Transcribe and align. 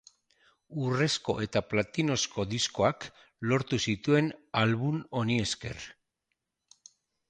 Urrezko 0.85 1.35
eta 1.47 1.61
platinozko 1.73 2.47
diskoak 2.55 3.07
lortu 3.53 3.81
zituen 3.89 4.35
album 4.67 5.01
honi 5.23 5.41
esker. 5.49 5.91